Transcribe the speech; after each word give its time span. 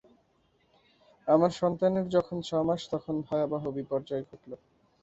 আমার 1.27 1.51
সন্তানের 1.59 2.05
যখন 2.15 2.37
ছমাস 2.41 2.81
তখন 2.93 3.15
ভয়াবহ 3.27 3.63
বিপর্যয় 3.77 4.23
ঘটল। 4.29 4.51